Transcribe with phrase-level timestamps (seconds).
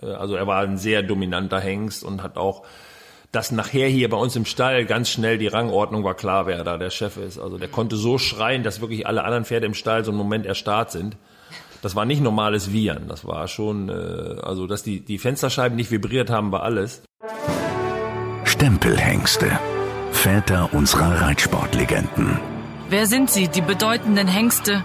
[0.00, 2.64] Also er war ein sehr dominanter Hengst und hat auch
[3.32, 6.76] dass nachher hier bei uns im Stall ganz schnell die Rangordnung war klar, wer da
[6.76, 7.38] der Chef ist.
[7.38, 10.44] Also der konnte so schreien, dass wirklich alle anderen Pferde im Stall so einen Moment
[10.44, 11.16] erstarrt sind.
[11.80, 13.08] Das war nicht normales Viren.
[13.08, 17.02] Das war schon, äh, also dass die, die Fensterscheiben nicht vibriert haben, war alles.
[18.44, 19.58] Stempelhengste.
[20.12, 22.38] Väter unserer Reitsportlegenden.
[22.90, 24.84] Wer sind sie, die bedeutenden Hengste,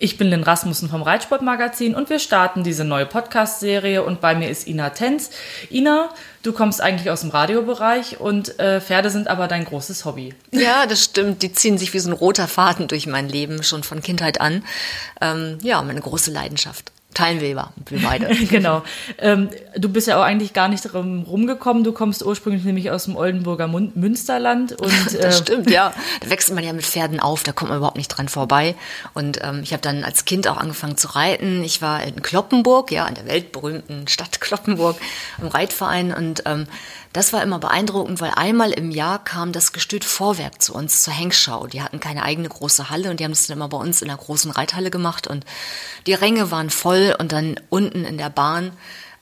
[0.00, 4.48] Ich bin Lynn Rasmussen vom Reitsportmagazin und wir starten diese neue Podcast-Serie und bei mir
[4.48, 5.30] ist Ina Tenz.
[5.72, 6.10] Ina,
[6.44, 10.36] du kommst eigentlich aus dem Radiobereich und äh, Pferde sind aber dein großes Hobby.
[10.52, 11.42] Ja, das stimmt.
[11.42, 14.64] Die ziehen sich wie so ein roter Faden durch mein Leben schon von Kindheit an.
[15.20, 18.28] Ähm, ja, meine große Leidenschaft teilen wir, wir beide.
[18.48, 18.82] genau.
[19.18, 21.82] Ähm, du bist ja auch eigentlich gar nicht drum rumgekommen.
[21.82, 24.72] Du kommst ursprünglich nämlich aus dem Oldenburger Münsterland.
[24.72, 25.92] Und, das äh, stimmt, ja.
[26.20, 28.76] Da wächst man ja mit Pferden auf, da kommt man überhaupt nicht dran vorbei.
[29.14, 31.64] Und ähm, ich habe dann als Kind auch angefangen zu reiten.
[31.64, 34.96] Ich war in Kloppenburg, ja, in der weltberühmten Stadt Kloppenburg,
[35.42, 36.14] im Reitverein.
[36.14, 36.68] Und ähm,
[37.18, 41.12] das war immer beeindruckend, weil einmal im Jahr kam das Gestüt Vorwerk zu uns zur
[41.12, 41.66] Hengschau.
[41.66, 44.06] Die hatten keine eigene große Halle und die haben das dann immer bei uns in
[44.06, 45.44] der großen Reithalle gemacht und
[46.06, 48.70] die Ränge waren voll und dann unten in der Bahn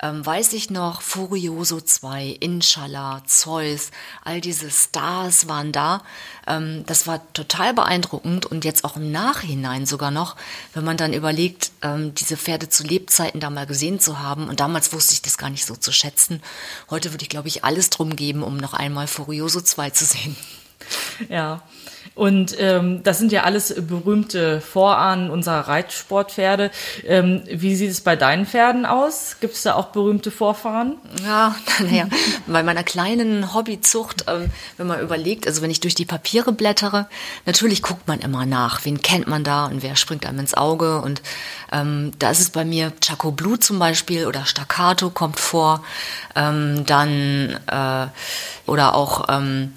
[0.02, 3.91] ähm, weiß ich noch, Furioso 2, Inshallah, Zeus,
[4.25, 6.02] all diese Stars waren da.
[6.47, 10.36] Ähm, das war total beeindruckend und jetzt auch im Nachhinein sogar noch,
[10.74, 14.48] wenn man dann überlegt, ähm, diese Pferde zu Lebzeiten da mal gesehen zu haben.
[14.48, 16.42] Und damals wusste ich das gar nicht so zu schätzen.
[16.91, 20.36] Heute würde ich, glaube ich, alles drum geben, um noch einmal Furioso 2 zu sehen.
[21.28, 21.63] Ja,
[22.16, 26.70] und ähm, das sind ja alles berühmte Vorahnen unserer Reitsportpferde.
[27.04, 29.36] Ähm, wie sieht es bei deinen Pferden aus?
[29.38, 30.96] Gibt es da auch berühmte Vorfahren?
[31.22, 32.08] Ja, naja,
[32.46, 37.06] bei meiner kleinen Hobbyzucht, ähm, wenn man überlegt, also wenn ich durch die Papiere blättere,
[37.44, 41.02] natürlich guckt man immer nach, wen kennt man da und wer springt einem ins Auge.
[41.02, 41.20] Und
[41.70, 45.84] ähm, da ist es bei mir Chaco Blue zum Beispiel oder Staccato kommt vor.
[46.34, 48.06] Ähm, dann äh,
[48.64, 49.74] oder auch ähm,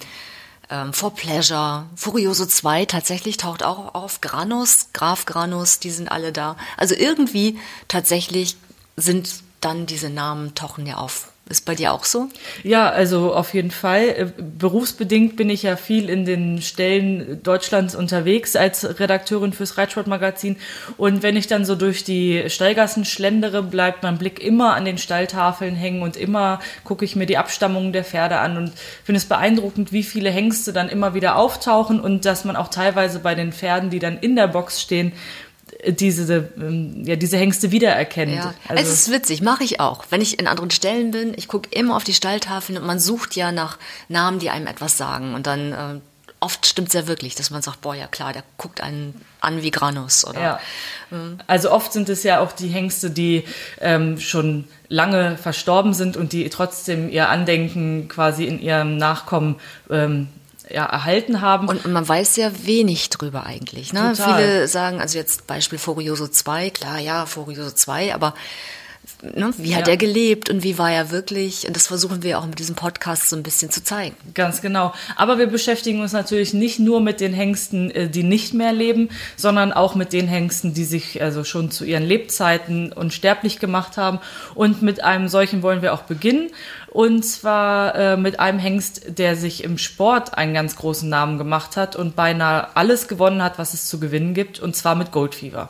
[0.70, 6.32] ähm, For Pleasure, Furioso 2 tatsächlich taucht auch auf, Granus, Graf Granus, die sind alle
[6.32, 6.56] da.
[6.78, 8.58] Also irgendwie tatsächlich
[8.96, 11.32] sind dann diese Namen tauchen ja auf.
[11.50, 12.30] Ist bei dir auch so?
[12.62, 14.04] Ja, also auf jeden Fall.
[14.10, 20.58] Äh, berufsbedingt bin ich ja viel in den Stellen Deutschlands unterwegs als Redakteurin fürs Reitsportmagazin.
[20.98, 25.00] Und wenn ich dann so durch die Stallgassen schlendere, bleibt mein Blick immer an den
[25.00, 28.72] Stalltafeln hängen und immer gucke ich mir die Abstammungen der Pferde an und
[29.04, 33.18] finde es beeindruckend, wie viele Hengste dann immer wieder auftauchen und dass man auch teilweise
[33.18, 35.14] bei den Pferden, die dann in der Box stehen,
[35.88, 38.34] diese, ähm, ja, diese Hengste wiedererkennt.
[38.34, 38.54] Ja.
[38.68, 40.06] Also es ist witzig, mache ich auch.
[40.10, 43.36] Wenn ich in anderen Stellen bin, ich gucke immer auf die Stalltafeln und man sucht
[43.36, 43.78] ja nach
[44.10, 45.34] Namen, die einem etwas sagen.
[45.34, 46.00] Und dann äh,
[46.42, 49.62] oft stimmt es ja wirklich, dass man sagt, boah, ja klar, der guckt einen an
[49.62, 50.26] wie Granus.
[50.26, 50.60] Oder, ja.
[51.12, 51.40] Mhm.
[51.48, 53.46] Also oft sind es ja auch die Hengste, die
[53.80, 59.56] ähm, schon lange verstorben sind und die trotzdem ihr Andenken quasi in ihrem Nachkommen
[59.90, 60.28] ähm,
[60.70, 61.68] ja, erhalten haben.
[61.68, 63.94] Und man weiß ja wenig drüber eigentlich.
[63.94, 64.14] Ne?
[64.16, 68.34] Viele sagen, also jetzt Beispiel Furioso 2, klar, ja, Furioso 2, aber
[69.22, 69.94] ne, wie hat ja.
[69.94, 71.68] er gelebt und wie war er wirklich?
[71.68, 74.16] Und das versuchen wir auch mit diesem Podcast so ein bisschen zu zeigen.
[74.34, 74.94] Ganz genau.
[75.16, 79.10] Aber wir beschäftigen uns natürlich nicht nur mit den Hengsten, äh, die nicht mehr leben,
[79.36, 84.20] sondern auch mit den Hengsten, die sich also schon zu ihren Lebzeiten unsterblich gemacht haben.
[84.56, 86.50] Und mit einem solchen wollen wir auch beginnen.
[86.88, 91.78] Und zwar äh, mit einem Hengst, der sich im Sport einen ganz großen Namen gemacht
[91.78, 95.70] hat und beinahe alles gewonnen hat, was es zu gewinnen gibt, und zwar mit Goldfever.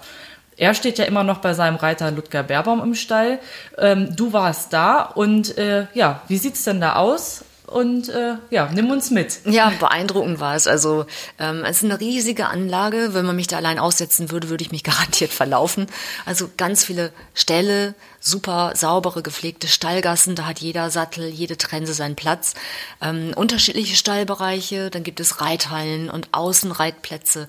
[0.60, 3.40] Er steht ja immer noch bei seinem Reiter Ludger Berbaum im Stall.
[3.78, 7.46] Ähm, du warst da und äh, ja, wie sieht's denn da aus?
[7.70, 9.40] Und äh, ja, nimm uns mit.
[9.46, 10.68] Ja, beeindruckend war es.
[10.68, 11.06] Also
[11.38, 13.14] ähm, es ist eine riesige Anlage.
[13.14, 15.88] Wenn man mich da allein aussetzen würde, würde ich mich garantiert verlaufen.
[16.26, 20.36] Also ganz viele Ställe, super saubere, gepflegte Stallgassen.
[20.36, 22.56] Da hat jeder Sattel, jede Trense seinen Platz.
[23.02, 24.90] Ähm, unterschiedliche Stallbereiche.
[24.90, 27.48] Dann gibt es Reithallen und Außenreitplätze,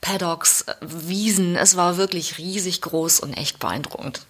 [0.00, 1.56] Paddocks, äh, Wiesen.
[1.56, 4.20] Es war wirklich riesig groß und echt beeindruckend.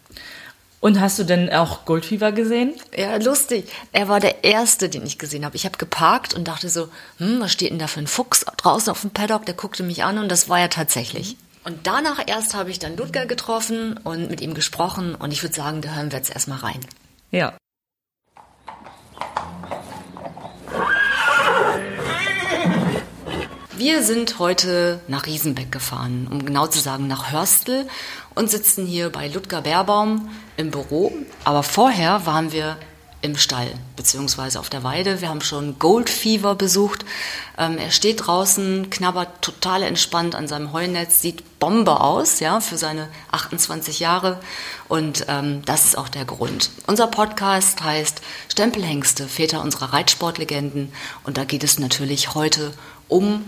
[0.83, 2.75] Und hast du denn auch Goldfieber gesehen?
[2.97, 3.71] Ja, lustig.
[3.93, 5.55] Er war der erste, den ich gesehen habe.
[5.55, 6.89] Ich habe geparkt und dachte so,
[7.19, 9.47] hm, was steht denn da für ein Fuchs draußen auf dem Paddock?
[9.47, 11.37] Der guckte mich an und das war er tatsächlich.
[11.63, 15.55] Und danach erst habe ich dann Ludger getroffen und mit ihm gesprochen und ich würde
[15.55, 16.81] sagen, da hören wir jetzt erstmal rein.
[17.31, 17.57] Ja.
[23.83, 27.89] Wir sind heute nach Riesenbeck gefahren, um genau zu sagen nach Hörstel
[28.35, 31.13] und sitzen hier bei Ludger Bärbaum im Büro.
[31.45, 32.77] Aber vorher waren wir
[33.23, 35.21] im Stall beziehungsweise auf der Weide.
[35.21, 37.05] Wir haben schon Gold Fever besucht.
[37.57, 42.77] Ähm, er steht draußen, knabbert total entspannt an seinem Heunetz, sieht Bombe aus, ja, für
[42.77, 44.41] seine 28 Jahre.
[44.89, 46.71] Und ähm, das ist auch der Grund.
[46.89, 50.93] Unser Podcast heißt Stempelhengste, Väter unserer Reitsportlegenden.
[51.23, 52.73] Und da geht es natürlich heute um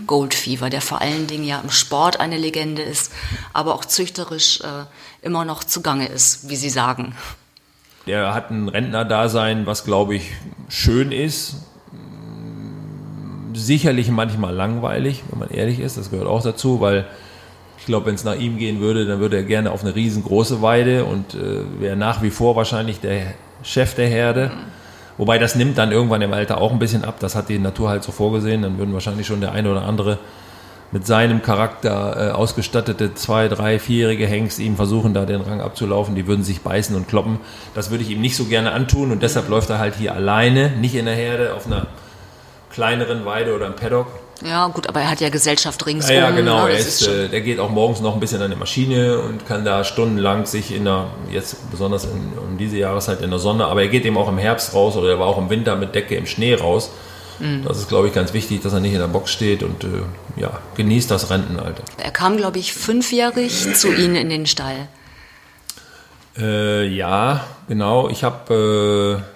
[0.07, 3.11] Goldfever, der vor allen Dingen ja im Sport eine Legende ist,
[3.53, 4.85] aber auch züchterisch äh,
[5.25, 7.15] immer noch zugange ist, wie Sie sagen.
[8.07, 10.31] Der hat ein Rentnerdasein, was glaube ich
[10.69, 11.55] schön ist.
[13.53, 15.97] Sicherlich manchmal langweilig, wenn man ehrlich ist.
[15.97, 17.07] Das gehört auch dazu, weil
[17.79, 20.61] ich glaube, wenn es nach ihm gehen würde, dann würde er gerne auf eine riesengroße
[20.61, 23.33] Weide und äh, wäre nach wie vor wahrscheinlich der
[23.63, 24.51] Chef der Herde.
[25.17, 27.15] Wobei das nimmt dann irgendwann im Alter auch ein bisschen ab.
[27.19, 28.61] Das hat die Natur halt so vorgesehen.
[28.61, 30.17] Dann würden wahrscheinlich schon der eine oder andere
[30.91, 36.15] mit seinem Charakter äh, ausgestattete zwei, drei, vierjährige Hengst ihm versuchen, da den Rang abzulaufen.
[36.15, 37.39] Die würden sich beißen und kloppen.
[37.73, 40.71] Das würde ich ihm nicht so gerne antun und deshalb läuft er halt hier alleine,
[40.71, 41.87] nicht in der Herde, auf einer
[42.71, 44.07] kleineren Weide oder im Paddock.
[44.43, 46.13] Ja, gut, aber er hat ja Gesellschaft ringsum.
[46.13, 46.67] Ja, ja genau.
[46.67, 49.63] Er ist, äh, der geht auch morgens noch ein bisschen an die Maschine und kann
[49.63, 53.83] da stundenlang sich in der, jetzt besonders in, um diese Jahreszeit in der Sonne, aber
[53.83, 56.15] er geht eben auch im Herbst raus oder er war auch im Winter mit Decke
[56.15, 56.91] im Schnee raus.
[57.39, 57.63] Mhm.
[57.65, 59.87] Das ist, glaube ich, ganz wichtig, dass er nicht in der Box steht und äh,
[60.35, 61.83] ja, genießt das Rentenalter.
[61.97, 64.87] Er kam, glaube ich, fünfjährig zu Ihnen in den Stall.
[66.37, 68.09] Äh, ja, genau.
[68.09, 69.34] Ich habe äh,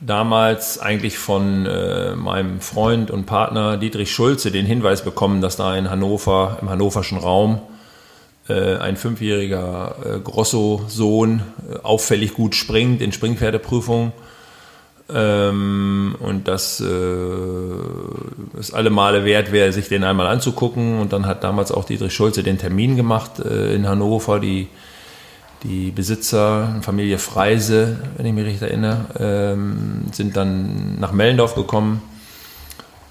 [0.00, 5.76] damals eigentlich von äh, meinem Freund und Partner Dietrich Schulze den Hinweis bekommen, dass da
[5.76, 7.60] in Hannover, im hannoverschen Raum,
[8.48, 14.12] äh, ein fünfjähriger äh, Grosso-Sohn äh, auffällig gut springt in Springpferdeprüfungen.
[15.12, 20.98] Ähm, und das äh, es alle Male wert wäre, sich den einmal anzugucken.
[20.98, 24.40] Und dann hat damals auch Dietrich Schulze den Termin gemacht äh, in Hannover.
[24.40, 24.68] Die,
[25.64, 32.02] die Besitzer, Familie Freise, wenn ich mich richtig erinnere, ähm, sind dann nach Mellendorf gekommen.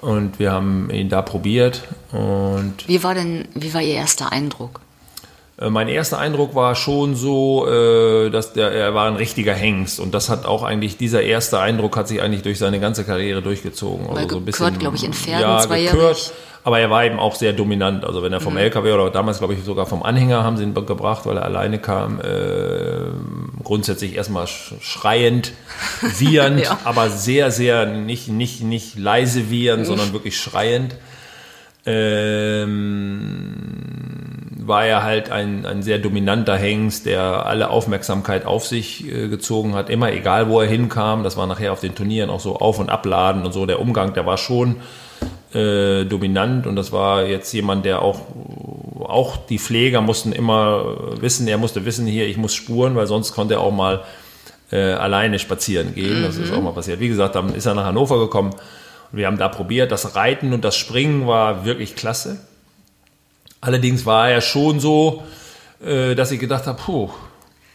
[0.02, 1.84] Und wir haben ihn da probiert.
[2.12, 4.82] Und Wie war denn, wie war Ihr erster Eindruck?
[5.64, 10.00] Äh, Mein erster Eindruck war schon so, äh, dass der, er war ein richtiger Hengst
[10.00, 13.42] und das hat auch eigentlich, dieser erste Eindruck hat sich eigentlich durch seine ganze Karriere
[13.42, 14.08] durchgezogen.
[14.10, 16.32] Also Weil so ein gekürt, glaub ich, in Pferden, ja, zweijährig.
[16.64, 18.06] aber er war eben auch sehr dominant.
[18.06, 20.74] Also wenn er vom LKW oder damals glaube ich sogar vom Anhänger haben sie ihn
[20.74, 25.54] gebracht, weil er alleine kam, äh, grundsätzlich erstmal sch- schreiend,
[26.20, 26.80] wiehernd, Ja.
[26.84, 30.96] aber sehr, sehr nicht, nicht, nicht leise wiehernd, sondern wirklich schreiend.
[31.86, 33.54] Ähm,
[34.66, 39.76] war er halt ein, ein sehr dominanter Hengst, der alle Aufmerksamkeit auf sich äh, gezogen
[39.76, 41.24] hat, immer egal wo er hinkam.
[41.24, 43.66] Das war nachher auf den Turnieren auch so auf- und abladen und so.
[43.66, 44.78] Der Umgang, der war schon
[45.54, 48.22] äh, dominant und das war jetzt jemand, der auch,
[49.00, 53.34] auch die Pfleger mussten immer wissen, er musste wissen, hier, ich muss spuren, weil sonst
[53.34, 54.04] konnte er auch mal
[54.72, 56.24] äh, alleine spazieren gehen.
[56.24, 57.00] Das ist auch mal passiert.
[57.00, 59.92] Wie gesagt, dann ist er nach Hannover gekommen und wir haben da probiert.
[59.92, 62.40] Das Reiten und das Springen war wirklich klasse.
[63.64, 65.24] Allerdings war er schon so,
[65.82, 67.10] äh, dass ich gedacht habe, puh,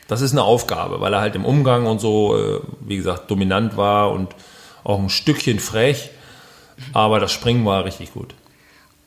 [0.07, 3.79] das ist eine Aufgabe, weil er halt im Umgang und so, äh, wie gesagt, dominant
[3.79, 4.29] war und
[4.85, 6.11] auch ein Stückchen frech.
[6.93, 8.35] Aber das Springen war richtig gut.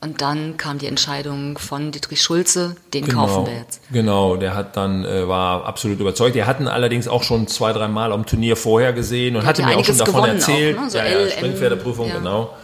[0.04, 3.82] Und dann kam die Entscheidung von Dietrich Schulze, den kaufen wir jetzt.
[3.92, 6.34] Genau, der hat dann äh, war absolut überzeugt.
[6.34, 9.64] Wir hatten allerdings auch schon zwei, drei Mal am Turnier vorher gesehen und hat hatte
[9.64, 10.80] mir auch schon davon erzählt.
[10.80, 10.90] auch, ne?
[10.90, 12.56] So ja, ja, Springpferdeprüfung, genau.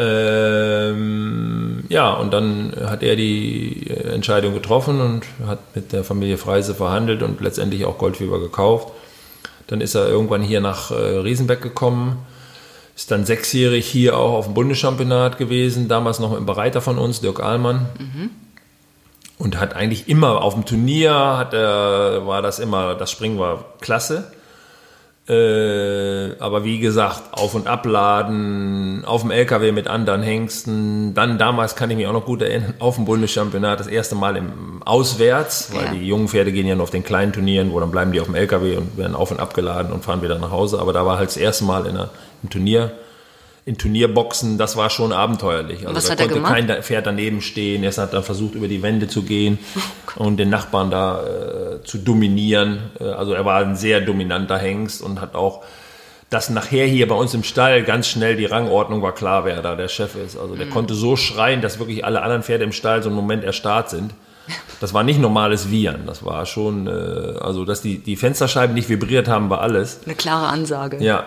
[0.00, 6.38] Ähm, ja, und dann hat er die äh, Entscheidung getroffen und hat mit der Familie
[6.38, 8.92] Freise verhandelt und letztendlich auch Goldfieber gekauft.
[9.66, 12.18] Dann ist er irgendwann hier nach äh, Riesenbeck gekommen,
[12.94, 17.20] ist dann sechsjährig hier auch auf dem Bundeschampionat gewesen, damals noch im Bereiter von uns,
[17.20, 17.86] Dirk Ahlmann.
[19.38, 23.64] Und hat eigentlich immer auf dem Turnier, hat er, war das immer, das Springen war
[23.80, 24.32] klasse.
[25.28, 31.12] Äh, aber wie gesagt, auf- und abladen, auf dem LKW mit anderen Hengsten.
[31.14, 34.36] Dann damals kann ich mich auch noch gut erinnern, auf dem Bundeschampionat, das erste Mal
[34.36, 35.92] im Auswärts, weil Ja.
[35.92, 38.26] die jungen Pferde gehen ja nur auf den kleinen Turnieren, wo dann bleiben die auf
[38.26, 40.78] dem LKW und werden auf- und abgeladen und fahren wieder nach Hause.
[40.80, 42.10] Aber da war halt das erste Mal in einer,
[42.42, 42.92] im Turnier,
[43.64, 45.80] in Turnierboxen, das war schon abenteuerlich.
[45.86, 46.68] Also Was da hat er konnte gemacht?
[46.68, 47.84] kein Pferd daneben stehen.
[47.84, 49.58] Er hat dann versucht, über die Wände zu gehen
[50.16, 52.90] Oh und den Nachbarn da äh, zu dominieren.
[52.98, 55.62] Äh, also er war ein sehr dominanter Hengst und hat auch
[56.30, 59.76] dass nachher hier bei uns im Stall ganz schnell die Rangordnung war klar, wer da
[59.76, 60.36] der Chef ist.
[60.36, 60.70] Also der mhm.
[60.70, 64.12] konnte so schreien, dass wirklich alle anderen Pferde im Stall so einen Moment erstarrt sind.
[64.80, 66.06] Das war nicht normales Viren.
[66.06, 66.90] Das war schon, äh,
[67.40, 70.00] also dass die, die Fensterscheiben nicht vibriert haben, war alles.
[70.04, 70.98] Eine klare Ansage.
[71.02, 71.24] Ja.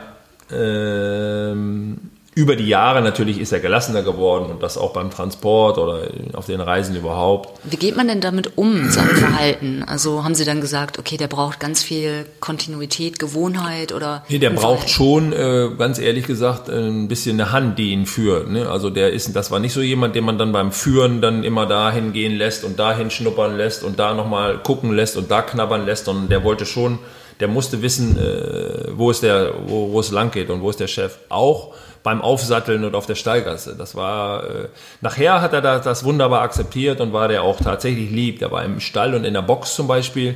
[0.51, 6.07] Ähm, über die Jahre natürlich ist er gelassener geworden und das auch beim Transport oder
[6.31, 7.59] auf den Reisen überhaupt.
[7.65, 9.83] Wie geht man denn damit um, seinem Verhalten?
[9.85, 14.23] Also haben Sie dann gesagt, okay, der braucht ganz viel Kontinuität, Gewohnheit oder?
[14.29, 18.49] Nee, der braucht schon, äh, ganz ehrlich gesagt, ein bisschen eine Hand, die ihn führt.
[18.49, 18.69] Ne?
[18.69, 21.65] Also der ist, das war nicht so jemand, den man dann beim Führen dann immer
[21.65, 25.85] dahin gehen lässt und dahin schnuppern lässt und da nochmal gucken lässt und da knabbern
[25.85, 26.99] lässt, sondern der wollte schon,
[27.41, 30.79] der musste wissen, äh, wo ist der, wo, wo es lang geht und wo ist
[30.79, 31.17] der Chef.
[31.27, 33.75] Auch beim Aufsatteln und auf der Stallgasse.
[33.77, 34.67] Das war, äh,
[35.01, 38.39] nachher hat er das, das wunderbar akzeptiert und war der auch tatsächlich lieb.
[38.39, 40.35] Der war im Stall und in der Box zum Beispiel.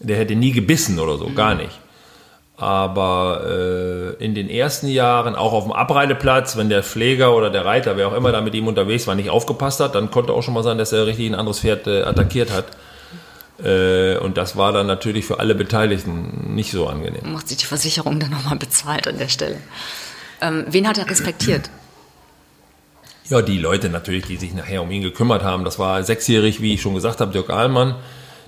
[0.00, 1.34] Der hätte nie gebissen oder so, mhm.
[1.34, 1.78] gar nicht.
[2.56, 7.64] Aber äh, in den ersten Jahren, auch auf dem Abreiteplatz, wenn der Pfleger oder der
[7.64, 10.42] Reiter, wer auch immer da mit ihm unterwegs war, nicht aufgepasst hat, dann konnte auch
[10.42, 12.66] schon mal sein, dass er richtig ein anderes Pferd äh, attackiert hat.
[13.62, 17.32] Äh, und das war dann natürlich für alle Beteiligten nicht so angenehm.
[17.32, 19.56] Macht sich die Versicherung dann nochmal bezahlt an der Stelle?
[20.44, 21.70] Ähm, wen hat er respektiert?
[23.30, 25.64] Ja, die Leute natürlich, die sich nachher um ihn gekümmert haben.
[25.64, 27.94] Das war sechsjährig, wie ich schon gesagt habe, Dirk Ahlmann.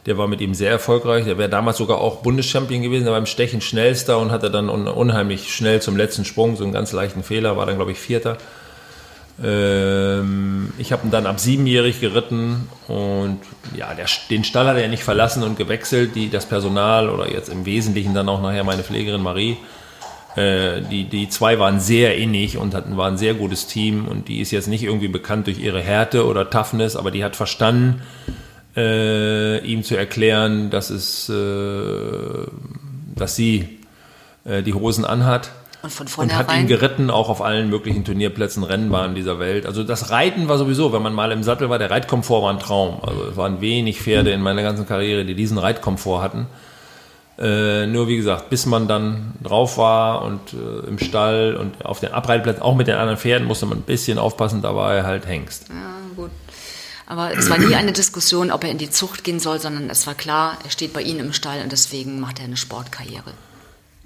[0.04, 1.24] Der war mit ihm sehr erfolgreich.
[1.24, 3.04] Der wäre damals sogar auch Bundeschampion gewesen.
[3.04, 6.74] Der war im Stechen schnellster und hatte dann unheimlich schnell zum letzten Sprung so einen
[6.74, 7.56] ganz leichten Fehler.
[7.56, 8.36] War dann, glaube ich, Vierter.
[9.42, 13.38] Ähm, ich habe ihn dann ab siebenjährig geritten und
[13.74, 16.14] ja, der, den Stall hat er nicht verlassen und gewechselt.
[16.14, 19.56] Die, das Personal oder jetzt im Wesentlichen dann auch nachher meine Pflegerin Marie
[20.36, 24.28] äh, die, die zwei waren sehr innig und hatten, waren ein sehr gutes Team und
[24.28, 28.02] die ist jetzt nicht irgendwie bekannt durch ihre Härte oder Toughness, aber die hat verstanden,
[28.76, 32.46] äh, ihm zu erklären, dass es, äh,
[33.14, 33.78] dass sie
[34.44, 35.50] äh, die Hosen anhat.
[35.82, 39.64] Und, von und hat ihn geritten, auch auf allen möglichen Turnierplätzen, Rennbahnen dieser Welt.
[39.64, 42.58] Also das Reiten war sowieso, wenn man mal im Sattel war, der Reitkomfort war ein
[42.58, 42.98] Traum.
[43.02, 46.46] Also es waren wenig Pferde in meiner ganzen Karriere, die diesen Reitkomfort hatten.
[47.38, 52.00] Äh, nur wie gesagt, bis man dann drauf war und äh, im Stall und auf
[52.00, 55.04] den Abreitplätzen, auch mit den anderen Pferden, musste man ein bisschen aufpassen, da war er
[55.04, 55.68] halt Hengst.
[55.68, 56.30] Ja, gut.
[57.06, 60.06] Aber es war nie eine Diskussion, ob er in die Zucht gehen soll, sondern es
[60.06, 63.32] war klar, er steht bei Ihnen im Stall und deswegen macht er eine Sportkarriere.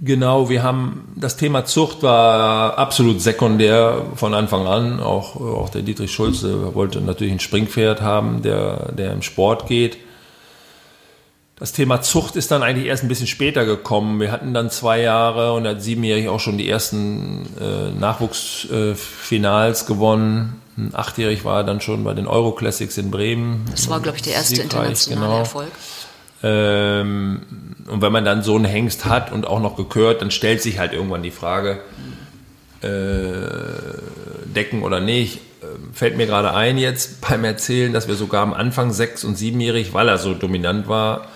[0.03, 4.99] Genau, wir haben das Thema Zucht war absolut sekundär von Anfang an.
[4.99, 9.99] Auch, auch der Dietrich Schulze wollte natürlich ein Springpferd haben, der, der im Sport geht.
[11.61, 14.19] Das Thema Zucht ist dann eigentlich erst ein bisschen später gekommen.
[14.19, 19.87] Wir hatten dann zwei Jahre und hat siebenjährig auch schon die ersten äh, Nachwuchsfinals äh,
[19.87, 20.63] gewonnen.
[20.95, 23.67] Achtjährig war er dann schon bei den Euro Classics in Bremen.
[23.71, 25.39] Das war, glaube ich, der erste internationale genau.
[25.39, 25.69] Erfolg.
[26.43, 27.43] Ähm,
[27.87, 30.79] und wenn man dann so einen Hengst hat und auch noch gekürt, dann stellt sich
[30.79, 31.81] halt irgendwann die Frage,
[32.81, 32.89] äh,
[34.47, 35.41] decken oder nicht.
[35.63, 39.37] Ähm, fällt mir gerade ein jetzt beim Erzählen, dass wir sogar am Anfang sechs- und
[39.37, 41.27] siebenjährig, weil er so dominant war,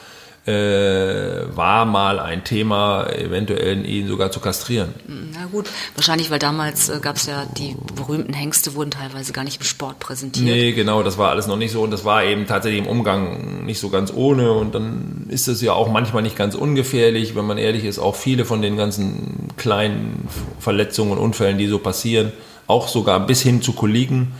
[0.46, 4.92] äh, war mal ein Thema, eventuell ihn sogar zu kastrieren.
[5.32, 9.44] Na gut, wahrscheinlich, weil damals äh, gab es ja die berühmten Hengste, wurden teilweise gar
[9.44, 10.44] nicht im Sport präsentiert.
[10.44, 13.64] Nee, genau, das war alles noch nicht so und das war eben tatsächlich im Umgang
[13.64, 17.46] nicht so ganz ohne und dann ist es ja auch manchmal nicht ganz ungefährlich, wenn
[17.46, 22.32] man ehrlich ist, auch viele von den ganzen kleinen Verletzungen und Unfällen, die so passieren,
[22.66, 24.32] auch sogar bis hin zu Kollegen,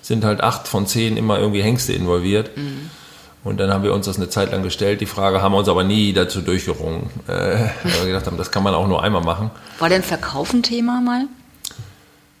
[0.00, 2.56] sind halt acht von zehn immer irgendwie Hengste involviert.
[2.56, 2.90] Mhm.
[3.44, 5.68] Und dann haben wir uns das eine Zeit lang gestellt, die Frage, haben wir uns
[5.68, 7.10] aber nie dazu durchgerungen.
[7.26, 7.32] Äh,
[7.82, 9.50] weil wir gedacht haben, das kann man auch nur einmal machen.
[9.78, 11.26] War denn Verkaufen Thema mal?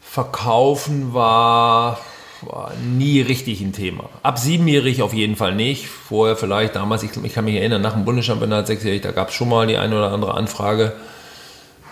[0.00, 1.98] Verkaufen war,
[2.42, 4.04] war nie richtig ein Thema.
[4.22, 5.88] Ab siebenjährig auf jeden Fall nicht.
[5.88, 9.34] Vorher vielleicht, damals, ich, ich kann mich erinnern, nach dem Bundeschampionat sechsjährig, da gab es
[9.34, 10.92] schon mal die eine oder andere Anfrage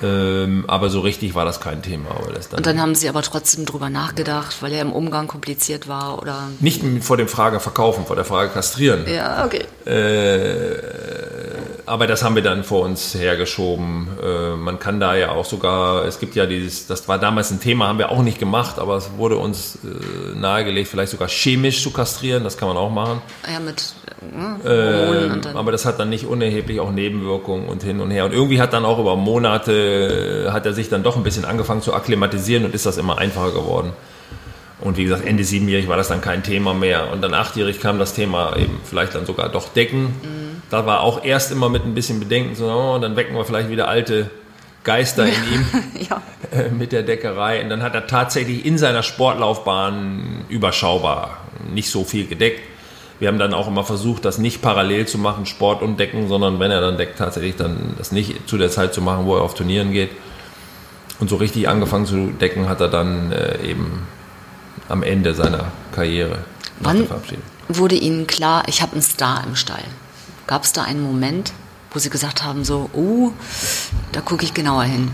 [0.02, 2.08] ähm, aber so richtig war das kein Thema.
[2.34, 5.88] Das dann und dann haben Sie aber trotzdem drüber nachgedacht, weil er im Umgang kompliziert
[5.88, 6.48] war oder?
[6.60, 9.04] Nicht vor dem Frage verkaufen, vor der Frage kastrieren.
[9.06, 9.64] Ja, okay.
[9.84, 11.29] Äh,
[11.90, 14.06] aber das haben wir dann vor uns hergeschoben.
[14.22, 17.60] Äh, man kann da ja auch sogar, es gibt ja dieses, das war damals ein
[17.60, 21.82] Thema, haben wir auch nicht gemacht, aber es wurde uns äh, nahegelegt, vielleicht sogar chemisch
[21.82, 23.20] zu kastrieren, das kann man auch machen.
[23.52, 23.94] Ja, mit
[24.64, 28.26] ähm, aber das hat dann nicht unerheblich auch Nebenwirkungen und hin und her.
[28.26, 31.82] Und irgendwie hat dann auch über Monate, hat er sich dann doch ein bisschen angefangen
[31.82, 33.92] zu akklimatisieren und ist das immer einfacher geworden.
[34.80, 37.10] Und wie gesagt, Ende siebenjährig war das dann kein Thema mehr.
[37.12, 40.02] Und dann achtjährig kam das Thema eben vielleicht dann sogar doch Decken.
[40.04, 40.39] Mhm.
[40.70, 43.68] Da war auch erst immer mit ein bisschen Bedenken, so, oh, dann wecken wir vielleicht
[43.68, 44.30] wieder alte
[44.84, 45.66] Geister in ihm
[46.08, 46.22] ja.
[46.52, 47.62] äh, mit der Deckerei.
[47.62, 51.38] Und dann hat er tatsächlich in seiner Sportlaufbahn überschaubar
[51.74, 52.60] nicht so viel gedeckt.
[53.18, 56.58] Wir haben dann auch immer versucht, das nicht parallel zu machen, Sport und Decken, sondern
[56.58, 59.42] wenn er dann deckt, tatsächlich dann das nicht zu der Zeit zu machen, wo er
[59.42, 60.10] auf Turnieren geht.
[61.18, 64.06] Und so richtig angefangen zu decken hat er dann äh, eben
[64.88, 66.38] am Ende seiner Karriere
[66.80, 67.06] Wann
[67.68, 69.84] wurde Ihnen klar, ich habe einen Star im Stall?
[70.50, 71.52] Gab es da einen Moment,
[71.92, 73.30] wo Sie gesagt haben, so, uh,
[74.10, 75.08] da gucke ich genauer hin?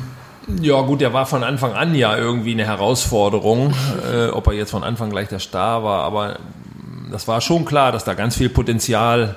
[0.63, 3.75] Ja, gut, der war von Anfang an ja irgendwie eine Herausforderung,
[4.11, 6.39] äh, ob er jetzt von Anfang gleich der Star war, aber
[7.13, 9.37] das war schon klar, dass da ganz viel Potenzial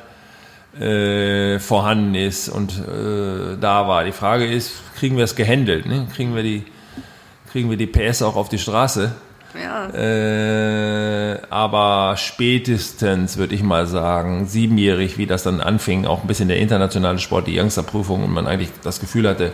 [0.79, 4.06] äh, vorhanden ist und äh, da war.
[4.06, 5.86] Die Frage ist, kriegen wir es gehandelt?
[5.86, 6.08] Ne?
[6.15, 6.63] Kriegen wir die,
[7.51, 9.12] kriegen wir die PS auch auf die Straße?
[9.56, 9.89] Ja.
[9.89, 16.50] Äh, aber spätestens, würde ich mal sagen, siebenjährig, wie das dann anfing, auch ein bisschen
[16.50, 19.53] der internationale Sport, die Youngsterprüfung und man eigentlich das Gefühl hatte,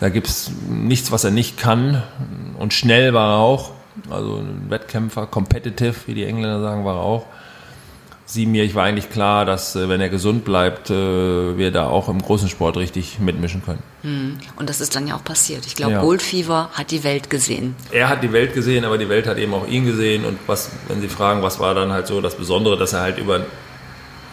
[0.00, 2.02] da gibt's nichts, was er nicht kann.
[2.58, 3.72] Und schnell war er auch.
[4.08, 7.26] Also ein Wettkämpfer, competitive, wie die Engländer sagen, war er auch.
[8.30, 12.22] Siebenjährig war eigentlich klar, dass äh, wenn er gesund bleibt, äh, wir da auch im
[12.22, 13.82] großen Sport richtig mitmischen können.
[14.56, 15.66] Und das ist dann ja auch passiert.
[15.66, 16.00] Ich glaube, Ja.
[16.00, 17.74] Goldfever hat die Welt gesehen.
[17.90, 20.24] er hat die Welt gesehen, aber die Welt hat eben auch ihn gesehen.
[20.24, 23.18] Und was, wenn Sie fragen, was war dann halt so das Besondere, dass er halt
[23.18, 23.46] über einen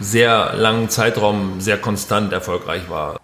[0.00, 3.18] sehr langen Zeitraum sehr konstant erfolgreich war.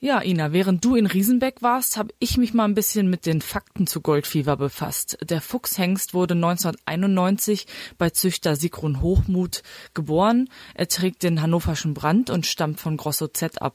[0.00, 3.42] Ja, Ina, während du in Riesenbeck warst, habe ich mich mal ein bisschen mit den
[3.42, 5.18] Fakten zu Goldfieber befasst.
[5.28, 7.66] Der Fuchshengst wurde 1991
[7.98, 9.64] bei Züchter Sigrun Hochmuth
[9.94, 10.50] geboren.
[10.74, 13.74] Er trägt den hannoverschen Brand und stammt von Grosso Z ab.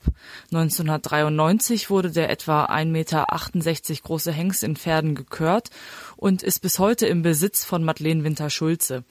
[0.53, 5.71] 1993 wurde der etwa 1,68 Meter große Hengst in Pferden gekört
[6.23, 9.03] und ist bis heute im Besitz von Madeleine Winter-Schulze.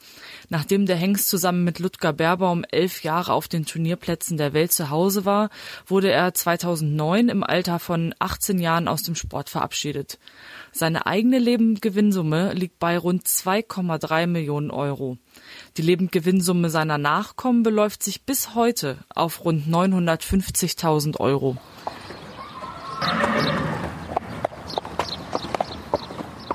[0.49, 4.89] Nachdem der Hengst zusammen mit Ludger Berbaum elf Jahre auf den Turnierplätzen der Welt zu
[4.89, 5.51] Hause war,
[5.85, 10.17] wurde er 2009 im Alter von 18 Jahren aus dem Sport verabschiedet.
[10.71, 15.19] Seine eigene Lebendgewinnsumme liegt bei rund 2,3 Millionen Euro.
[15.77, 21.57] Die Lebendgewinnsumme seiner Nachkommen beläuft sich bis heute auf rund 950.000 Euro.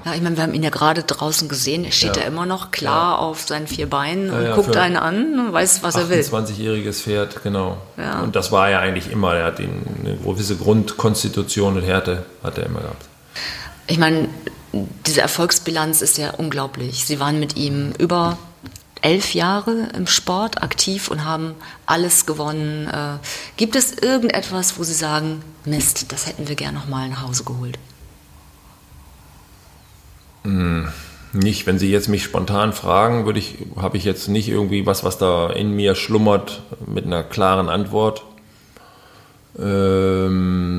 [0.08, 1.84] Ja, ich meine, wir haben ihn ja gerade draußen gesehen.
[1.84, 2.22] Er steht Ja.
[2.22, 5.82] da immer noch klar auf seinen vier Beinen und ja, guckt einen an und weiß,
[5.82, 6.20] was er will.
[6.20, 7.76] 28-jähriges Pferd, genau.
[7.98, 8.20] Ja.
[8.20, 9.34] Und das war er eigentlich immer.
[9.34, 13.04] Er hat ihn, eine gewisse Grundkonstitution und Härte hat er immer gehabt.
[13.86, 14.28] Ich meine,
[15.06, 17.04] diese Erfolgsbilanz ist ja unglaublich.
[17.04, 18.38] Sie waren mit ihm über
[19.02, 21.54] elf Jahre im Sport aktiv und haben
[21.84, 22.86] alles gewonnen.
[22.88, 23.18] Äh,
[23.58, 27.44] gibt es irgendetwas, wo Sie sagen, Mist, das hätten wir gern noch mal nach Hause
[27.44, 27.78] geholt?
[31.32, 35.04] Nicht, wenn Sie jetzt mich spontan fragen, würde ich, habe ich jetzt nicht irgendwie was,
[35.04, 38.24] was da in mir schlummert, mit einer klaren Antwort.
[39.58, 40.78] Ähm,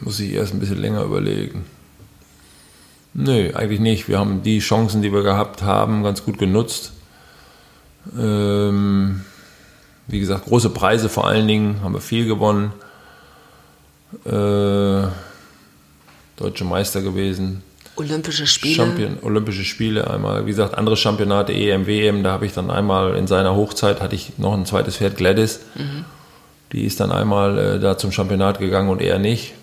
[0.00, 1.64] muss ich erst ein bisschen länger überlegen.
[3.14, 4.08] Nö, eigentlich nicht.
[4.08, 6.92] Wir haben die Chancen, die wir gehabt haben, ganz gut genutzt.
[8.18, 9.24] Ähm,
[10.08, 12.72] wie gesagt, große Preise vor allen Dingen, haben wir viel gewonnen.
[14.24, 15.08] Äh,
[16.36, 17.62] deutsche Meister gewesen.
[17.96, 18.74] Olympische Spiele.
[18.74, 23.16] Champion, Olympische Spiele einmal, wie gesagt, andere Championate, EM, WM, da habe ich dann einmal
[23.16, 25.60] in seiner Hochzeit hatte ich noch ein zweites Pferd, Gladys.
[26.72, 29.54] Die ist dann einmal äh, da zum Championat gegangen und er nicht.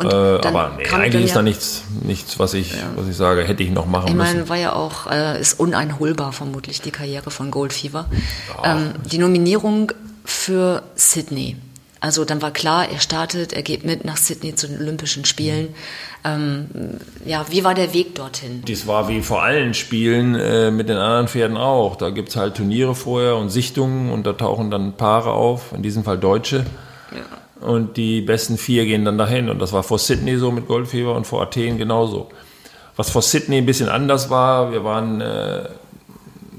[0.00, 3.44] Äh, aber nee, eigentlich dann ist ja- da nichts, nichts was, ich, was ich sage,
[3.44, 4.32] hätte ich noch machen Ich müssen.
[4.38, 8.06] meine, war ja auch, äh, ist uneinholbar vermutlich die Karriere von Goldfever.
[8.64, 9.92] Ähm, die Nominierung
[10.24, 11.56] für Sydney.
[12.02, 15.68] Also dann war klar, er startet, er geht mit nach Sydney zu den Olympischen Spielen.
[16.24, 16.66] Ähm,
[17.24, 18.64] ja, wie war der Weg dorthin?
[18.66, 21.94] Dies war wie vor allen Spielen äh, mit den anderen Pferden auch.
[21.94, 25.84] Da gibt es halt Turniere vorher und Sichtungen und da tauchen dann Paare auf, in
[25.84, 26.66] diesem Fall Deutsche.
[27.60, 29.48] Und die besten vier gehen dann dahin.
[29.48, 32.30] Und das war vor Sydney so mit Goldfieber und vor Athen genauso.
[32.96, 35.68] Was vor Sydney ein bisschen anders war, wir waren äh,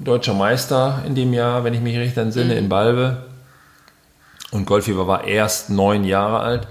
[0.02, 3.33] deutscher Meister in dem Jahr, wenn ich mich recht entsinne, in Balve.
[4.54, 6.68] Und Goldfieber war erst neun Jahre alt.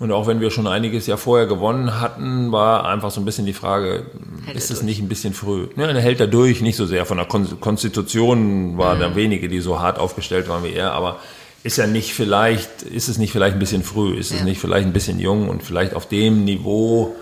[0.00, 3.46] Und auch wenn wir schon einiges Jahr vorher gewonnen hatten, war einfach so ein bisschen
[3.46, 4.06] die Frage,
[4.46, 5.66] Hält ist es nicht ein bisschen früh?
[5.76, 7.04] Ja, er hält er durch, nicht so sehr.
[7.04, 11.16] Von der Kon Konstitution waren da wenige, die so hart aufgestellt waren wie er, aber
[11.64, 14.14] ist ja nicht vielleicht, ist es nicht vielleicht ein bisschen früh?
[14.16, 14.44] Ist es Ja.
[14.44, 17.16] nicht vielleicht ein bisschen jung und vielleicht auf dem Niveau,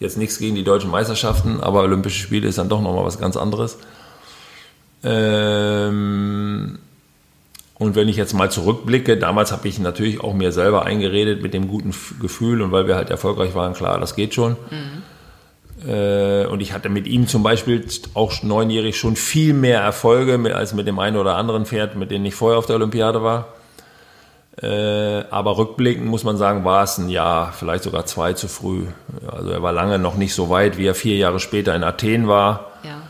[0.00, 3.36] jetzt nichts gegen die deutschen Meisterschaften, aber Olympische Spiele ist dann doch nochmal was ganz
[3.36, 3.76] anderes.
[5.04, 6.78] Ähm,
[7.78, 11.52] und wenn ich jetzt mal zurückblicke, damals habe ich natürlich auch mir selber eingeredet mit
[11.52, 14.56] dem guten Gefühl und weil wir halt erfolgreich waren, klar, das geht schon.
[15.86, 20.52] Äh, und ich hatte mit ihm zum Beispiel auch neunjährig schon viel mehr Erfolge mit,
[20.52, 23.48] als mit dem einen oder anderen Pferd, mit denen ich vorher auf der Olympiade war.
[24.62, 28.86] Äh, aber rückblickend muss man sagen, war es ein Jahr, vielleicht sogar zwei zu früh.
[29.30, 32.26] Also er war lange noch nicht so weit, wie er vier Jahre später in Athen
[32.26, 32.70] war.
[32.82, 33.02] Ja.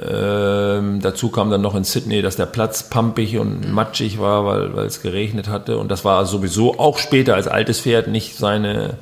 [0.00, 4.74] Ähm, dazu kam dann noch in Sydney, dass der Platz pampig und matschig war, weil,
[4.74, 5.76] weil es geregnet hatte.
[5.78, 8.94] Und das war sowieso auch später als altes Pferd nicht seine,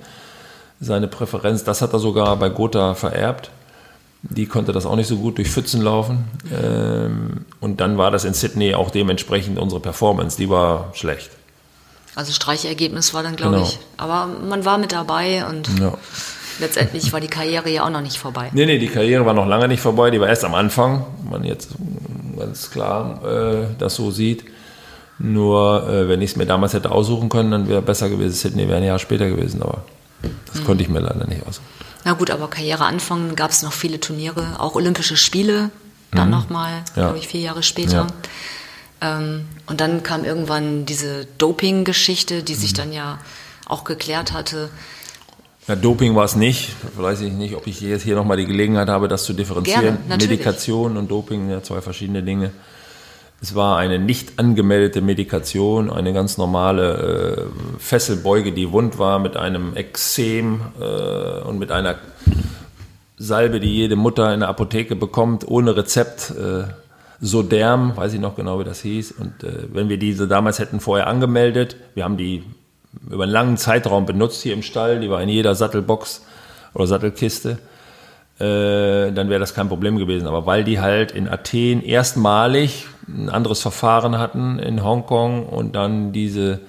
[0.80, 1.62] seine Präferenz.
[1.64, 3.50] Das hat er sogar bei Gotha vererbt.
[4.22, 6.24] Die konnte das auch nicht so gut durch Pfützen laufen.
[6.52, 10.36] Ähm, und dann war das in Sydney auch dementsprechend unsere Performance.
[10.36, 11.30] Die war schlecht.
[12.16, 13.66] Also Streichergebnis war dann, glaube Genau.
[13.66, 13.78] ich.
[13.96, 15.94] Aber man war mit dabei und Ja.
[16.60, 18.50] Letztendlich war die Karriere ja auch noch nicht vorbei.
[18.52, 21.30] Nee, nee, die Karriere war noch lange nicht vorbei, die war erst am Anfang, wenn
[21.30, 21.70] man jetzt
[22.38, 24.44] ganz klar äh, das so sieht.
[25.18, 28.32] Nur, äh, wenn ich es mir damals hätte aussuchen können, dann wäre besser gewesen.
[28.34, 29.84] Sydney wäre ein Jahr später gewesen, aber
[30.52, 31.66] das konnte ich mir leider nicht aussuchen.
[32.04, 35.70] Na gut, aber Karriereanfang gab es noch viele Turniere, auch Olympische Spiele,
[36.12, 36.84] dann nochmal, Mhm.
[36.96, 37.02] Ja.
[37.04, 38.06] glaube ich, vier Jahre später.
[39.02, 42.58] Ähm, und dann kam irgendwann diese Doping-Geschichte, die Mhm.
[42.58, 43.18] sich dann ja
[43.66, 44.70] auch geklärt hatte.
[45.70, 46.74] Ja, Doping war es nicht.
[46.96, 49.98] Weiß ich nicht, ob ich jetzt hier nochmal die Gelegenheit habe, das zu differenzieren.
[50.08, 50.20] Gerne.
[50.20, 52.50] Medikation und Doping ja zwei verschiedene Dinge.
[53.40, 59.36] Es war eine nicht angemeldete Medikation, eine ganz normale äh, Fesselbeuge, die wund war, mit
[59.36, 62.00] einem Ekzem äh, und mit einer
[63.16, 66.30] Salbe, die jede Mutter in der Apotheke bekommt, ohne Rezept.
[66.30, 66.64] Äh,
[67.22, 69.12] Soderm, weiß ich noch genau, wie das hieß.
[69.12, 72.42] Und äh, wenn wir diese damals hätten vorher angemeldet, wir haben die
[73.08, 76.24] über einen langen Zeitraum benutzt hier im Stall, die war in jeder Sattelbox
[76.74, 77.58] oder Sattelkiste,
[78.38, 80.26] äh, dann wäre das kein Problem gewesen.
[80.26, 86.12] Aber weil die halt in Athen erstmalig ein anderes Verfahren hatten in Hongkong und dann
[86.12, 86.60] diese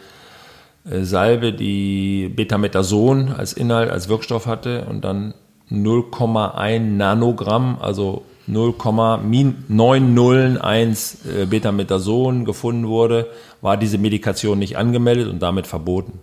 [0.89, 5.33] äh, Salbe, die Betametason als Inhalt, als Wirkstoff hatte und dann
[5.71, 13.27] 0,1 Nanogramm, also 0,901 äh, Betametason gefunden wurde,
[13.61, 16.19] war diese Medikation nicht angemeldet und damit verboten.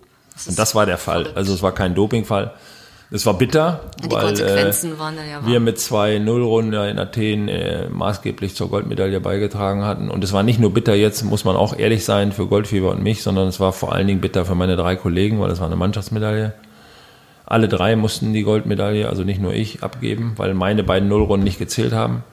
[0.47, 1.31] Und das war der Fall.
[1.35, 2.53] Also es war kein Dopingfall.
[3.11, 7.89] Es war bitter, Die weil Konsequenzen äh, ja wir mit zwei Nullrunden in Athen äh,
[7.89, 10.11] maßgeblich zur Goldmedaille beigetragen hatten.
[10.11, 13.01] Und es war nicht nur bitter jetzt, muss man auch ehrlich sein, für Goldfieber und
[13.01, 15.65] mich, sondern es war vor allen Dingen bitter für meine drei Kollegen, weil es war
[15.65, 16.53] eine Mannschaftsmedaille.
[17.49, 21.57] Alle drei mussten die Goldmedaille, also nicht nur ich, abgeben, weil meine beiden Nullrunden nicht
[21.57, 22.23] gezählt haben.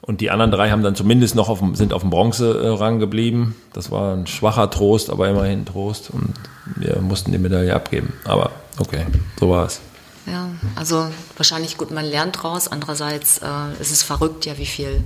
[0.00, 3.54] Und die anderen drei haben dann zumindest noch auf dem, sind auf dem Bronzerang geblieben.
[3.74, 6.08] Das war ein schwacher Trost, aber immerhin Trost.
[6.08, 6.32] Und
[6.76, 8.14] wir mussten die Medaille abgeben.
[8.24, 9.04] Aber okay,
[9.38, 9.82] so war es.
[10.26, 11.06] Ja, also
[11.36, 12.68] wahrscheinlich gut, man lernt draus.
[12.68, 15.04] Andererseits äh, ist es verrückt, ja, wie viel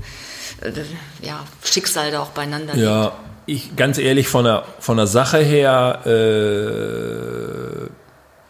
[0.61, 0.70] äh,
[1.26, 2.87] ja, Schicksal da auch beieinander liegt.
[2.87, 3.12] Ja,
[3.46, 7.88] ich ganz ehrlich von der von der Sache her äh,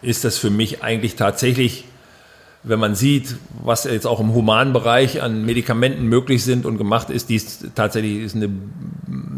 [0.01, 1.85] ist das für mich eigentlich tatsächlich,
[2.63, 7.09] wenn man sieht, was jetzt auch im humanen Bereich an Medikamenten möglich sind und gemacht
[7.09, 8.49] ist, dies tatsächlich ist eine,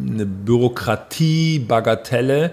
[0.08, 2.52] eine Bürokratie, Bagatelle,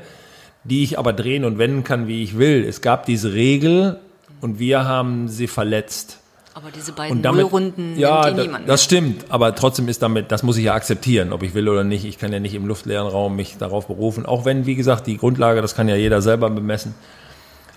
[0.64, 2.64] die ich aber drehen und wenden kann, wie ich will.
[2.64, 3.98] Es gab diese Regel
[4.40, 6.18] und wir haben sie verletzt.
[6.54, 9.00] Aber diese beiden Und damit, Nullrunden ja, nimmt dir niemand das mehr.
[9.00, 12.04] stimmt, aber trotzdem ist damit, das muss ich ja akzeptieren, ob ich will oder nicht.
[12.04, 14.26] Ich kann ja nicht im luftleeren Raum mich darauf berufen.
[14.26, 16.94] Auch wenn, wie gesagt, die Grundlage, das kann ja jeder selber bemessen.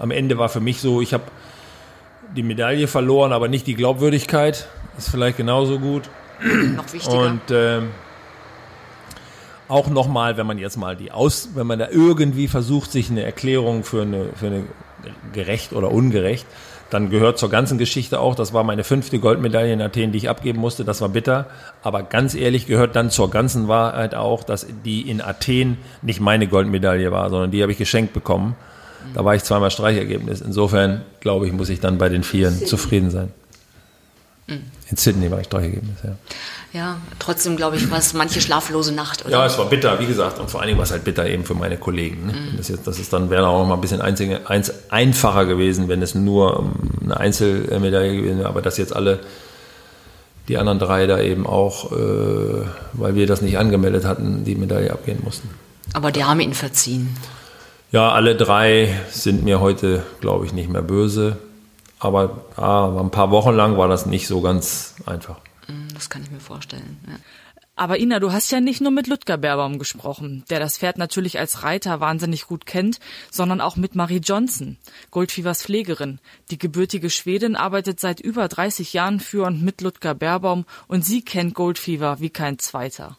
[0.01, 1.25] Am Ende war für mich so, ich habe
[2.35, 4.67] die Medaille verloren, aber nicht die Glaubwürdigkeit.
[4.97, 6.09] Ist vielleicht genauso gut.
[6.75, 7.19] Noch wichtiger.
[7.19, 7.89] Und ähm,
[9.67, 13.21] auch nochmal, wenn man jetzt mal die Aus, wenn man da irgendwie versucht, sich eine
[13.21, 14.63] Erklärung für eine, für eine
[15.33, 16.47] gerecht oder ungerecht,
[16.89, 20.29] dann gehört zur ganzen Geschichte auch, das war meine fünfte Goldmedaille in Athen, die ich
[20.29, 21.45] abgeben musste, das war bitter.
[21.83, 26.47] Aber ganz ehrlich gehört dann zur ganzen Wahrheit auch, dass die in Athen nicht meine
[26.47, 28.55] Goldmedaille war, sondern die habe ich geschenkt bekommen.
[29.13, 30.41] Da war ich zweimal Streichergebnis.
[30.41, 33.31] Insofern, glaube ich, muss ich dann bei den Vieren zufrieden sein.
[34.89, 36.15] In Sydney war ich Streichergebnis, ja.
[36.73, 39.31] ja, trotzdem glaube ich, war es manche schlaflose Nacht, oder?
[39.31, 41.45] Ja, es war bitter, wie gesagt, und vor allen Dingen war es halt bitter eben
[41.45, 42.27] für meine Kollegen.
[42.27, 42.33] Ne?
[42.57, 45.87] Das, jetzt, das ist dann wäre auch noch mal ein bisschen einzige, eins, einfacher gewesen,
[45.87, 49.19] wenn es nur um, eine Einzelmedaille gewesen wäre, aber dass jetzt alle
[50.49, 54.91] die anderen drei da eben auch, äh, weil wir das nicht angemeldet hatten, die Medaille
[54.91, 55.49] abgehen mussten.
[55.93, 57.15] Aber die haben ihn verziehen.
[57.91, 61.37] Ja, alle drei sind mir heute, glaube ich, nicht mehr böse.
[61.99, 65.37] Aber ah, ein paar Wochen lang war das nicht so ganz einfach.
[65.67, 66.99] Hm, Das kann ich mir vorstellen.
[67.07, 67.15] Ja.
[67.75, 71.39] Aber Ina, du hast ja nicht nur mit Ludger Berbaum gesprochen, der das Pferd natürlich
[71.39, 72.99] als Reiter wahnsinnig gut kennt,
[73.29, 74.77] sondern auch mit Marie Johnson,
[75.09, 76.19] Goldfievers Pflegerin.
[76.49, 81.23] Die gebürtige Schwedin arbeitet seit über 30 Jahren für und mit Ludger Berbaum und sie
[81.23, 83.17] kennt Goldfiever wie kein zweiter.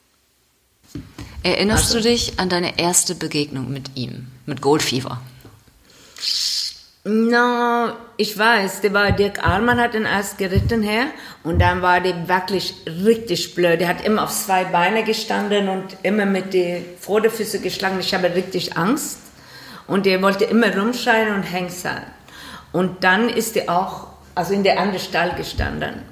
[1.42, 5.20] Erinnerst du dich an deine erste Begegnung mit ihm, mit Goldfieber?
[7.04, 11.06] Na, ich weiß, der war, Dirk Ahlmann hat ihn erst geritten her
[11.42, 13.80] und dann war der wirklich richtig blöd.
[13.80, 17.98] Der hat immer auf zwei Beine gestanden und immer mit den Vorderfüße geschlagen.
[17.98, 19.18] Ich habe richtig Angst
[19.88, 22.04] und der wollte immer rumschreien und hängen sein.
[22.70, 26.02] Und dann ist er auch, also in der anderen Stall gestanden.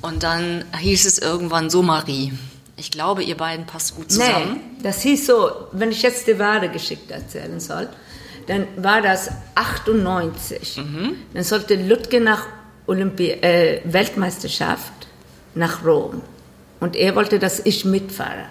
[0.00, 2.32] Und dann hieß es irgendwann so, Marie.
[2.76, 4.60] Ich glaube, ihr beiden passt gut zusammen.
[4.76, 7.88] Nee, das hieß so, wenn ich jetzt die wahre Geschichte erzählen soll,
[8.46, 10.80] dann war das 98.
[11.32, 12.46] Dann sollte Lütke nach
[12.86, 14.92] Olympi äh, Weltmeisterschaft
[15.54, 16.20] nach Rom.
[16.78, 18.44] Und er wollte, dass ich mitfahre.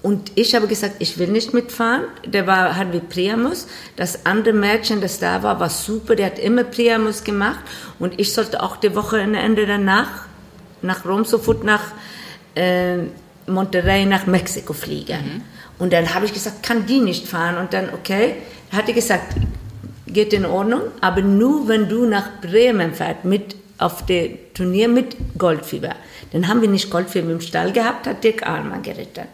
[0.00, 2.04] Und ich habe gesagt, ich will nicht mitfahren.
[2.24, 3.66] Der war, hat wie Priamus.
[3.96, 6.14] Das andere Mädchen, das da war, war super.
[6.14, 7.58] Der hat immer Priamus gemacht.
[7.98, 10.26] Und ich sollte auch die Wochenende danach
[10.80, 11.82] nach Rom sofort nach
[12.58, 12.98] äh,
[13.46, 15.42] Monterrey nach Mexiko fliegen.
[15.78, 17.56] Und dann habe ich gesagt, kann die nicht fahren?
[17.56, 18.34] Und dann, okay,
[18.72, 19.34] hat er gesagt,
[20.06, 25.16] geht in Ordnung, aber nur wenn du nach Bremen fährst mit auf das Turnier mit
[25.38, 25.94] Goldfieber.
[26.32, 29.26] Dann haben wir nicht Goldfieber im Stall gehabt, hat Dirk Ahlmann geritten.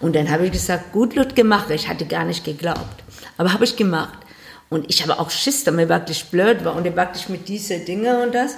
[0.00, 1.70] Und dann habe ich gesagt, gut, Lut gemacht.
[1.70, 3.02] Ich hatte gar nicht geglaubt.
[3.36, 4.18] Aber habe ich gemacht.
[4.70, 6.76] Und ich habe auch Schiss, da mir wirklich blöd war.
[6.76, 8.54] Und wirklich mit diesen Dingen und das.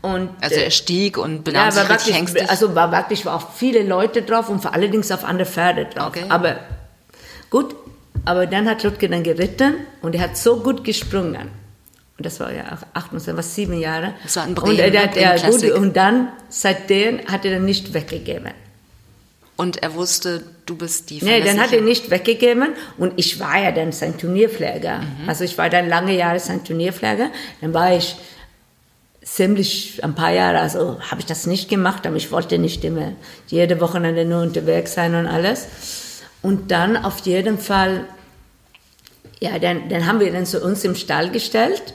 [0.00, 2.48] Und, Also äh, er stieg und benahm ja, sich war wirklich, hängstig.
[2.48, 6.08] also war wirklich, war auch viele Leute drauf und vor allerdings auf andere Pferde drauf.
[6.08, 6.24] Okay.
[6.28, 6.56] Aber
[7.50, 7.74] gut,
[8.24, 11.50] aber dann hat Lutke dann geritten und er hat so gut gesprungen.
[12.16, 14.14] Und das war ja auch 28, was sieben Jahre.
[14.24, 15.02] Das war in und, Bremen, er, ne?
[15.02, 18.52] hat, ja, gut, und dann, seitdem, hat er dann nicht weggegeben.
[19.56, 23.60] Und er wusste, du bist die Nee, dann hat er nicht weggegeben und ich war
[23.60, 24.98] ja dann sein Turnierpfleger.
[24.98, 25.28] Mhm.
[25.28, 27.30] Also ich war dann lange Jahre sein Turnierpfleger.
[27.60, 28.16] Dann war ich
[29.34, 33.12] ziemlich ein paar Jahre, also habe ich das nicht gemacht, aber ich wollte nicht immer
[33.46, 35.68] jede Wochenende nur unterwegs sein und alles.
[36.42, 38.04] Und dann auf jeden Fall,
[39.40, 41.94] ja, dann, dann haben wir dann zu uns im Stall gestellt.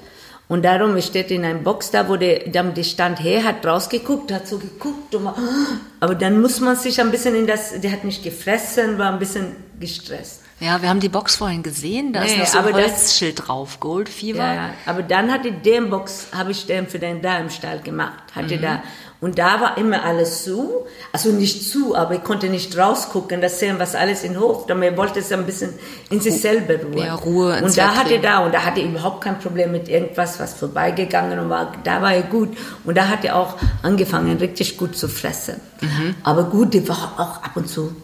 [0.50, 4.48] Und darum steht in einem Box da, wo der, die stand her, hat rausgeguckt, hat
[4.48, 5.14] so geguckt.
[5.14, 5.36] War,
[6.00, 9.20] aber dann muss man sich ein bisschen in das, der hat nicht gefressen, war ein
[9.20, 10.43] bisschen gestresst.
[10.60, 13.48] Ja, wir haben die Box vorhin gesehen, da ist Nee, noch so ein das- Holzschild
[13.48, 14.38] drauf, Gold Fever.
[14.54, 14.70] Ja.
[14.86, 18.24] Aber dann hatte den Box, habe ich den für den da im Stall gemacht.
[18.34, 18.82] Hatte da.
[19.20, 20.86] Und da war immer alles zu.
[21.14, 24.66] Also nicht zu, aber ich konnte nicht rausgucken, das sehen, was alles in Hof.
[24.68, 25.74] Damit wollte es ein bisschen
[26.10, 26.98] in sich selber ruhen.
[26.98, 30.40] Ja, Ruhe Und da hatte da, und da hatte er überhaupt kein Problem mit irgendwas,
[30.42, 32.50] was vorbeigegangen und war, da war er gut.
[32.84, 35.56] Und da hat er auch angefangen, richtig gut zu fressen.
[35.80, 36.16] Mhm.
[36.24, 37.96] Aber gut, die war auch ab und zu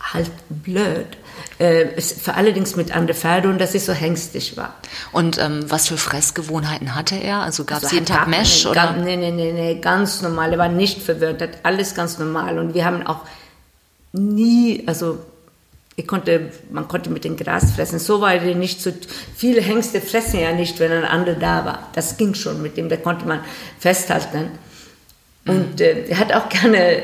[0.00, 1.06] halt blöd.
[1.58, 1.86] Äh,
[2.26, 4.74] allerdings mit und dass ich so hängstig war.
[5.12, 7.40] Und ähm, was für Fressgewohnheiten hatte er?
[7.40, 8.92] Also gab es Also jeden Tag Mesh keine- oder?
[8.92, 10.52] Ganz, nee, nee, nee, nee, ganz normal.
[10.52, 12.58] Er war nicht verwirrt, hat alles ganz normal.
[12.58, 13.20] Und wir haben auch
[14.12, 15.18] nie, also
[15.98, 17.98] ich konnte, man konnte mit dem Gras fressen.
[17.98, 18.92] So war er nicht so.
[19.34, 21.88] Viele Hengste fressen ja nicht, wenn ein anderer da war.
[21.94, 23.40] Das ging schon mit dem, da konnte man
[23.78, 24.50] festhalten.
[25.46, 27.02] Und äh, er hat auch gerne,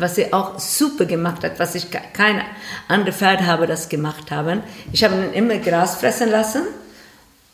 [0.00, 2.40] was er auch super gemacht hat, was ich ke- kein
[2.88, 4.62] anderer Pferd habe das gemacht haben.
[4.92, 6.62] Ich habe ihn immer Gras fressen lassen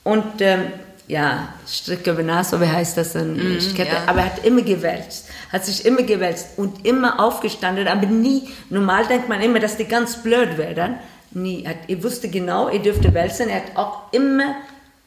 [0.02, 0.66] und ähm,
[1.06, 3.56] ja, Strick über Nase, wie heißt das denn?
[3.58, 4.02] Ich kenne- ja.
[4.06, 9.06] Aber er hat immer gewälzt, hat sich immer gewälzt und immer aufgestanden, aber nie, normal
[9.06, 10.94] denkt man immer, dass die ganz blöd werden.
[11.32, 14.54] Nie, hat, er wusste genau, er dürfte wälzen, er hat auch immer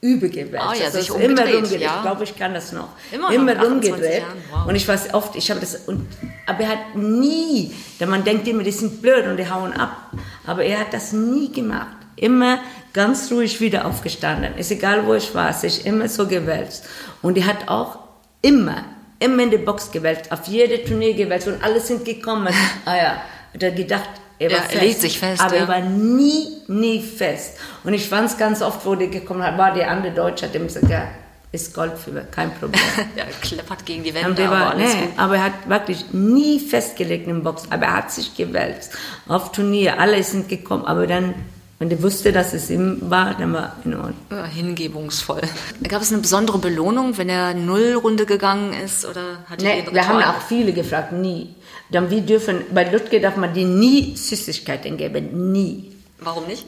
[0.02, 0.68] übergewälzt.
[0.68, 1.82] Ah ja, sich ist immer umgedreht, rumgedreht.
[1.82, 1.96] ja.
[1.96, 2.90] Ich glaube, ich kann das noch.
[3.12, 4.24] Immer noch, mit 28 rumgedreht.
[4.52, 4.68] Wow.
[4.68, 6.08] Und ich weiß oft, ich habe das, und,
[6.46, 10.12] aber er hat nie, denn man denkt immer, die sind blöd und die hauen ab.
[10.46, 11.98] Aber er hat das nie gemacht.
[12.16, 12.60] Immer
[12.94, 14.56] ganz ruhig wieder aufgestanden.
[14.58, 16.86] Ist egal, wo ich war, sich immer so gewälzt.
[17.22, 18.00] Und er hat auch
[18.42, 18.86] immer,
[19.20, 22.54] immer in die Box gewälzt, auf jede Turnier gewälzt und alle sind gekommen.
[22.86, 23.22] ah ja,
[23.54, 24.82] hat er gedacht, er war Ja, er fest.
[24.82, 25.62] legt sich fest, Aber ja.
[25.62, 27.58] er war nie, nie fest.
[27.84, 30.56] Und ich fand es ganz oft, wo der gekommen hat, war der andere Deutsche, hat
[30.56, 31.08] ihm gesagt, ja,
[31.52, 32.82] ist Goldfieber, kein Problem.
[33.16, 35.10] Ja, kleppert gegen die Wände, aber war, alles nee, gut.
[35.18, 38.92] aber er hat wirklich nie festgelegt im Box, aber er hat sich gewälzt.
[39.28, 41.34] Auf Turnier, alle sind gekommen, aber dann,
[41.80, 44.14] wenn der wusste, dass es ihm war, dann war in Ordnung.
[44.30, 45.42] Ja, hingebungsvoll.
[45.88, 50.22] Gab es eine besondere Belohnung, wenn er Nullrunde gegangen ist oder hat Nee, wir haben
[50.24, 51.56] auch viele gefragt, nie.
[51.90, 55.92] Dann wir dürfen, bei Lutke darf man die nie Süßigkeiten geben, nie.
[56.20, 56.66] Warum nicht?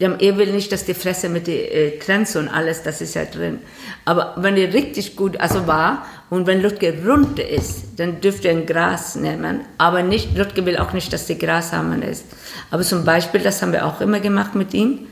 [0.00, 3.24] Er will nicht, dass die Fresse mit der äh, Grenze und alles, das ist ja
[3.24, 3.58] drin.
[4.04, 8.54] Aber wenn er richtig gut, also war, und wenn Lutke runter ist, dann dürfte er
[8.54, 9.62] ein Gras nehmen.
[9.76, 12.26] Aber nicht, Lutke will auch nicht, dass die Gras haben ist.
[12.70, 15.08] Aber zum Beispiel, das haben wir auch immer gemacht mit ihm.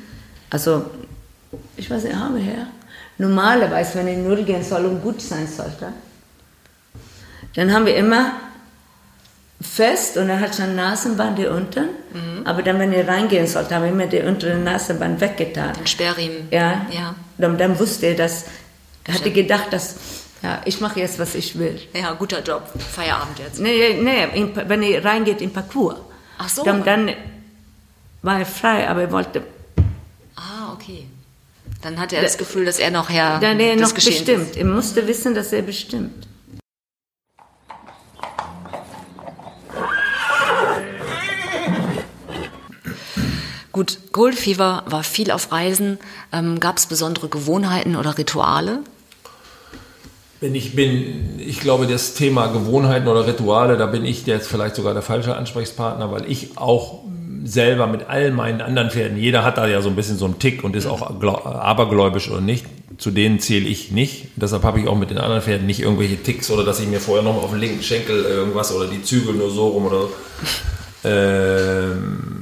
[0.50, 0.84] Also,
[1.76, 2.68] ich weiß nicht, haben wir her.
[3.18, 5.92] Normalerweise, wenn er null gehen soll und gut sein sollte,
[7.54, 8.32] dann haben wir immer
[9.60, 11.88] fest und er hat schon Nasenband hier unten.
[12.44, 15.74] Aber dann, wenn er reingehen sollte, haben wir immer die untere Nasenband weggetan.
[15.74, 16.48] Den Sperrriemen.
[16.50, 16.86] Ja.
[16.90, 17.14] Ja.
[17.38, 18.44] Dann, dann wusste er, dass,
[19.04, 19.96] er hatte gedacht, dass,
[20.42, 21.78] ja, ich mache jetzt, was ich will.
[21.94, 22.62] Ja, guter Job.
[22.94, 23.60] Feierabend jetzt.
[23.60, 25.96] Nee, nee, in, wenn er reingeht in Parcours.
[26.38, 26.62] Ach so.
[26.64, 27.10] Dann, dann
[28.22, 29.42] war er frei, aber er wollte,
[30.36, 31.06] Ah, okay.
[31.82, 34.50] Dann hat er das Gefühl, dass er noch Herr dann des noch Geschehens bestimmt.
[34.50, 34.56] ist.
[34.56, 36.26] Er musste wissen, dass er bestimmt.
[43.76, 45.98] Gut, Goldfever war viel auf Reisen.
[46.32, 48.78] Ähm, Gab es besondere Gewohnheiten oder Rituale?
[50.40, 54.76] Wenn ich bin, ich glaube, das Thema Gewohnheiten oder Rituale, da bin ich jetzt vielleicht
[54.76, 57.00] sogar der falsche Ansprechpartner, weil ich auch
[57.44, 60.38] selber mit all meinen anderen Pferden, jeder hat da ja so ein bisschen so einen
[60.38, 62.64] Tick und ist auch abergläubisch oder nicht.
[62.96, 64.28] Zu denen zähle ich nicht.
[64.36, 66.98] Deshalb habe ich auch mit den anderen Pferden nicht irgendwelche Ticks oder dass ich mir
[66.98, 70.10] vorher noch auf den linken Schenkel irgendwas oder die Zügel nur so rum oder so.
[71.08, 72.36] Ähm,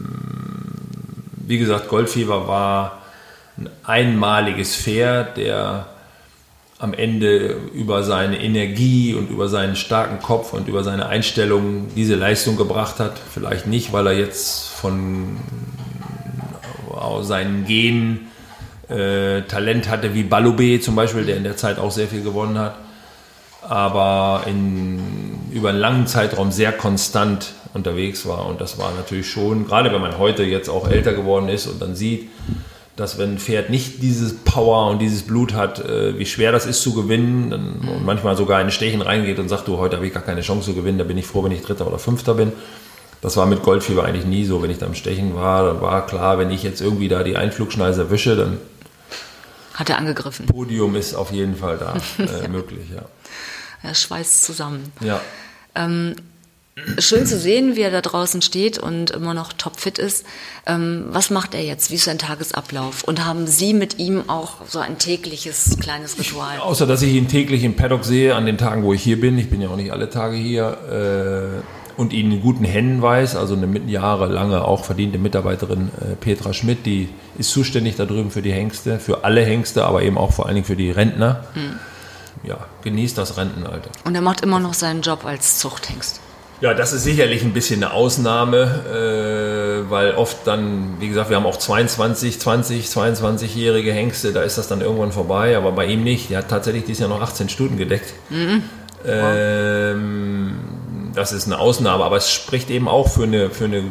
[1.46, 3.02] wie gesagt, Goldfieber war
[3.56, 5.86] ein einmaliges Pferd, der
[6.78, 12.14] am Ende über seine Energie und über seinen starken Kopf und über seine Einstellung diese
[12.14, 13.18] Leistung gebracht hat.
[13.32, 15.38] Vielleicht nicht, weil er jetzt von
[17.22, 18.28] seinen Genen
[18.88, 22.58] äh, Talent hatte wie Balubé zum Beispiel, der in der Zeit auch sehr viel gewonnen
[22.58, 22.76] hat,
[23.62, 25.00] aber in,
[25.54, 28.46] über einen langen Zeitraum sehr konstant unterwegs war.
[28.46, 31.80] Und das war natürlich schon, gerade wenn man heute jetzt auch älter geworden ist und
[31.80, 32.28] dann sieht,
[32.96, 36.66] dass wenn ein Pferd nicht dieses Power und dieses Blut hat, äh, wie schwer das
[36.66, 40.06] ist zu gewinnen dann, und manchmal sogar in Stechen reingeht und sagt, du, heute habe
[40.06, 42.34] ich gar keine Chance zu gewinnen, da bin ich froh, wenn ich Dritter oder Fünfter
[42.34, 42.52] bin.
[43.20, 44.62] Das war mit Goldfieber eigentlich nie so.
[44.62, 47.36] Wenn ich da im Stechen war, dann war klar, wenn ich jetzt irgendwie da die
[47.36, 48.58] Einflugschneise erwische, dann
[49.72, 50.46] hat er angegriffen.
[50.46, 53.02] Podium ist auf jeden Fall da äh, möglich, ja.
[53.82, 54.92] Er schweißt zusammen.
[55.00, 55.20] Ja.
[55.74, 56.14] Ähm,
[56.98, 60.26] schön zu sehen, wie er da draußen steht und immer noch topfit ist.
[60.66, 61.90] Ähm, was macht er jetzt?
[61.90, 63.04] Wie ist sein Tagesablauf?
[63.04, 66.58] Und haben Sie mit ihm auch so ein tägliches kleines Ritual?
[66.58, 69.38] Außer, dass ich ihn täglich im Paddock sehe, an den Tagen, wo ich hier bin.
[69.38, 71.60] Ich bin ja auch nicht alle Tage hier.
[71.60, 76.52] Äh, und ihn in guten Händen weiß, also eine jahrelange auch verdiente Mitarbeiterin äh, Petra
[76.52, 77.08] Schmidt, die
[77.38, 80.56] ist zuständig da drüben für die Hengste, für alle Hengste, aber eben auch vor allen
[80.56, 81.44] Dingen für die Rentner.
[81.54, 81.78] Hm.
[82.42, 83.90] Ja, genießt das Rentenalter.
[84.04, 86.20] Und er macht immer noch seinen Job als Zuchthengst.
[86.60, 91.36] Ja, das ist sicherlich ein bisschen eine Ausnahme, äh, weil oft dann, wie gesagt, wir
[91.36, 96.04] haben auch 22, 20, 22-jährige Hengste, da ist das dann irgendwann vorbei, aber bei ihm
[96.04, 96.30] nicht.
[96.30, 98.14] Der hat tatsächlich dieses Jahr noch 18 Stunden gedeckt.
[98.30, 98.62] Mhm.
[99.04, 100.54] Ähm,
[101.14, 103.84] das ist eine Ausnahme, aber es spricht eben auch für eine, für eine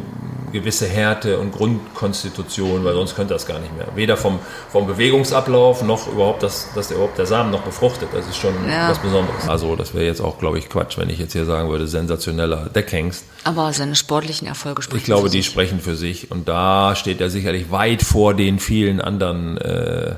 [0.54, 3.88] gewisse Härte und Grundkonstitution, weil sonst könnte das gar nicht mehr.
[3.96, 4.38] Weder vom,
[4.70, 8.08] vom Bewegungsablauf noch überhaupt, dass, dass der, überhaupt der Samen noch befruchtet.
[8.12, 8.88] Das ist schon ja.
[8.88, 9.48] was Besonderes.
[9.48, 12.70] Also das wäre jetzt auch, glaube ich, Quatsch, wenn ich jetzt hier sagen würde, sensationeller
[12.70, 13.24] Deckhengst.
[13.42, 15.46] Aber seine sportlichen Erfolge sprechen Ich glaube, die sich.
[15.46, 16.30] sprechen für sich.
[16.30, 20.14] Und da steht er sicherlich weit vor den vielen anderen äh,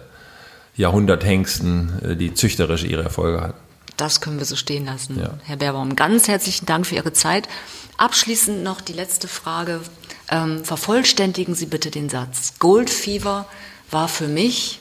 [0.76, 3.66] Jahrhunderthengsten, äh, die züchterisch ihre Erfolge hatten.
[3.96, 5.18] Das können wir so stehen lassen.
[5.18, 5.30] Ja.
[5.44, 7.48] Herr Baerbaum, ganz herzlichen Dank für Ihre Zeit.
[7.96, 9.80] Abschließend noch die letzte Frage
[10.30, 12.54] ähm, vervollständigen Sie bitte den Satz.
[12.58, 13.46] Gold Fever
[13.90, 14.80] war für mich,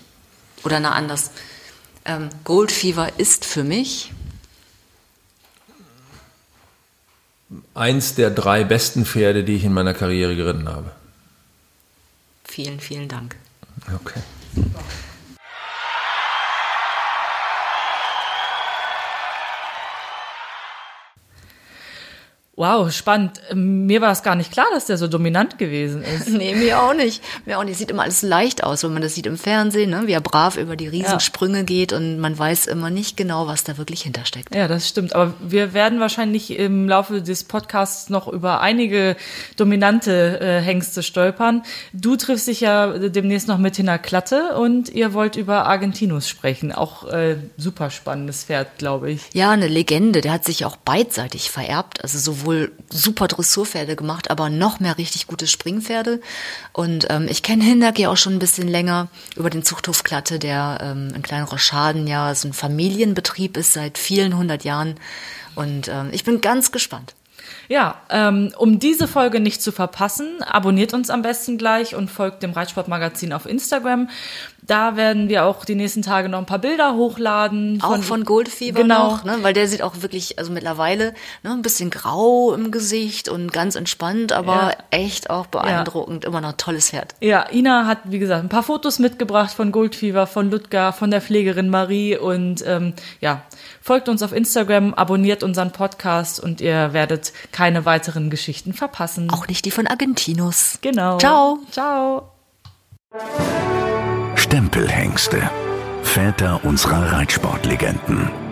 [0.64, 1.32] oder na anders,
[2.06, 4.12] ähm, Gold Fever ist für mich.
[7.74, 10.92] Eins der drei besten Pferde, die ich in meiner Karriere geritten habe.
[12.44, 13.36] Vielen, vielen Dank.
[13.94, 14.22] Okay.
[22.58, 23.42] Wow, spannend.
[23.54, 26.30] Mir war es gar nicht klar, dass der so dominant gewesen ist.
[26.30, 27.22] nee, mir auch nicht.
[27.46, 27.78] Mir auch nicht.
[27.78, 30.04] Sieht immer alles leicht aus, wenn man das sieht im Fernsehen, ne?
[30.06, 31.64] wie er brav über die Riesensprünge ja.
[31.64, 34.56] geht und man weiß immer nicht genau, was da wirklich hintersteckt.
[34.56, 35.14] Ja, das stimmt.
[35.14, 39.18] Aber wir werden wahrscheinlich im Laufe des Podcasts noch über einige
[39.58, 41.64] dominante äh, Hengste stolpern.
[41.92, 46.72] Du triffst dich ja demnächst noch mit Tina Klatte und ihr wollt über Argentinus sprechen.
[46.72, 49.24] Auch äh, super spannendes Pferd, glaube ich.
[49.34, 50.22] Ja, eine Legende.
[50.22, 52.02] Der hat sich auch beidseitig vererbt.
[52.02, 56.22] Also sowohl sowohl super Dressurpferde gemacht, aber noch mehr richtig gute Springpferde.
[56.74, 60.38] Und ähm, ich kenne Hindak ja auch schon ein bisschen länger über den Zuchthof Klatte,
[60.40, 64.96] der ähm, in kleinerer Schaden ja so ein Familienbetrieb ist seit vielen hundert Jahren.
[65.56, 67.16] Und ähm, ich bin ganz gespannt.
[67.68, 72.44] Ja, ähm, um diese Folge nicht zu verpassen, abonniert uns am besten gleich und folgt
[72.44, 74.10] dem Reitsportmagazin auf Instagram.
[74.68, 77.80] Da werden wir auch die nächsten Tage noch ein paar Bilder hochladen.
[77.80, 79.12] Von, auch von Goldfieber genau.
[79.12, 79.38] noch, ne?
[79.42, 83.76] weil der sieht auch wirklich, also mittlerweile ne, ein bisschen grau im Gesicht und ganz
[83.76, 84.78] entspannt, aber ja.
[84.92, 86.24] echt auch beeindruckend.
[86.24, 86.30] Ja.
[86.30, 87.16] Immer noch ein tolles Pferd.
[87.22, 91.22] Ja, Ina hat, wie gesagt, ein paar Fotos mitgebracht von Goldfieber, von Ludger, von der
[91.22, 93.44] Pflegerin Marie und ähm, ja,
[93.82, 99.30] folgt uns auf Instagram, abonniert unseren Podcast und ihr werdet keine weiteren Geschichten verpassen.
[99.30, 100.80] Auch nicht die von Argentinus.
[100.82, 101.18] Genau.
[101.18, 101.60] Ciao.
[101.72, 102.35] Ciao.
[104.36, 105.50] Stempelhengste.
[106.04, 108.45] Väter unserer Reitsportlegenden.